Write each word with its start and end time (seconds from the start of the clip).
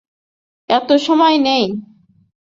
অত 0.69 0.89
সময় 0.99 1.37
নেই। 1.39 1.65